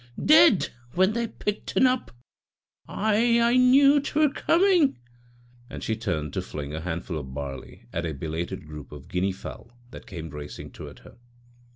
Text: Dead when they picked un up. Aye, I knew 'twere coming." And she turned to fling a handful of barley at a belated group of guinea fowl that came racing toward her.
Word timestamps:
Dead 0.25 0.69
when 0.93 1.13
they 1.13 1.27
picked 1.27 1.77
un 1.77 1.85
up. 1.85 2.09
Aye, 2.87 3.39
I 3.39 3.55
knew 3.55 3.99
'twere 3.99 4.29
coming." 4.31 4.97
And 5.69 5.83
she 5.83 5.95
turned 5.95 6.33
to 6.33 6.41
fling 6.41 6.73
a 6.73 6.81
handful 6.81 7.19
of 7.19 7.35
barley 7.35 7.85
at 7.93 8.07
a 8.07 8.11
belated 8.15 8.65
group 8.65 8.91
of 8.91 9.07
guinea 9.09 9.31
fowl 9.31 9.77
that 9.91 10.07
came 10.07 10.31
racing 10.31 10.71
toward 10.71 10.97
her. 11.05 11.19